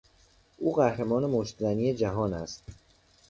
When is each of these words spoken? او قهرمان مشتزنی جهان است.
او 0.57 0.75
قهرمان 0.75 1.25
مشتزنی 1.29 1.93
جهان 1.93 2.33
است. 2.33 2.63